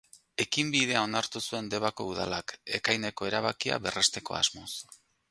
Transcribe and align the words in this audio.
Ekinbidea 0.43 1.01
onartu 1.07 1.41
zuen 1.49 1.67
Debako 1.73 2.07
Udalak, 2.11 2.53
ekaineko 2.77 3.27
erabakia 3.33 3.77
berresteko 3.85 4.39
asmoz. 4.39 4.71